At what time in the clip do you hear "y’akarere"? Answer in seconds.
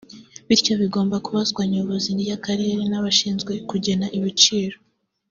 2.29-2.83